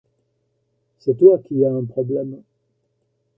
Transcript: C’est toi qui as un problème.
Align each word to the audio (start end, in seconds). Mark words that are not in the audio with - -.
C’est 0.97 1.19
toi 1.19 1.37
qui 1.37 1.63
as 1.63 1.71
un 1.71 1.85
problème. 1.85 2.41